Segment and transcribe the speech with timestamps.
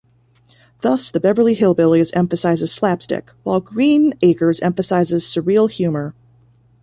[0.81, 6.15] Thus "The Beverly Hillbillies" emphasizes slapstick, while "Green Acres" emphasizes surreal humor.